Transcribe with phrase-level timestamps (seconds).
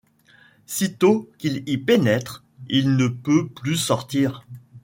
[0.65, 4.43] Sitôt qu’il y pénètre, il ne peut plus sortir;